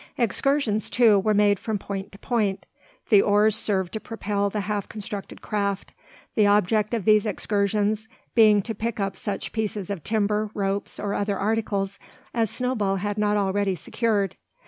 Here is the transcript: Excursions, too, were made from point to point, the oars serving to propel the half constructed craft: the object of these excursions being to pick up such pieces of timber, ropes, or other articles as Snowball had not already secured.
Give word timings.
Excursions, 0.17 0.89
too, 0.89 1.19
were 1.19 1.35
made 1.35 1.59
from 1.59 1.77
point 1.77 2.11
to 2.11 2.17
point, 2.17 2.65
the 3.09 3.21
oars 3.21 3.55
serving 3.55 3.91
to 3.91 3.99
propel 3.99 4.49
the 4.49 4.61
half 4.61 4.89
constructed 4.89 5.43
craft: 5.43 5.93
the 6.33 6.47
object 6.47 6.95
of 6.95 7.05
these 7.05 7.27
excursions 7.27 8.09
being 8.33 8.63
to 8.63 8.73
pick 8.73 8.99
up 8.99 9.15
such 9.15 9.51
pieces 9.51 9.91
of 9.91 10.03
timber, 10.03 10.49
ropes, 10.55 10.99
or 10.99 11.13
other 11.13 11.37
articles 11.37 11.99
as 12.33 12.49
Snowball 12.49 12.95
had 12.95 13.19
not 13.19 13.37
already 13.37 13.75
secured. 13.75 14.37